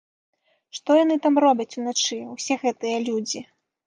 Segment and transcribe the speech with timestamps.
[0.77, 3.43] Што яны там робяць уначы, усе гэтыя людзі?!